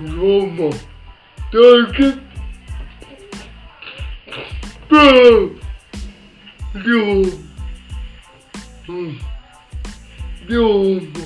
Roma. 0.00 0.70
Target. 1.50 2.18
Boom. 4.88 5.60
Roma. 6.74 7.32
Roma. 10.48 11.24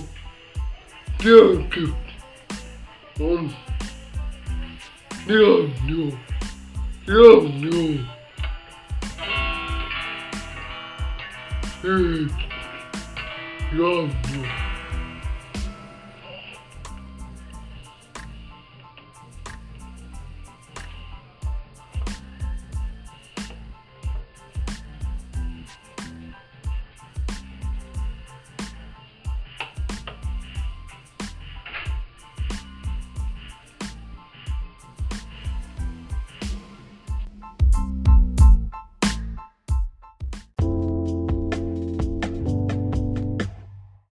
Target. 1.18 1.94
Um. 3.20 3.54
Yeah, 5.28 5.68
no. 5.86 6.18
Yeah, 7.06 7.41
no. 7.60 7.78
Yeah, 11.84 12.28
no. 13.72 14.72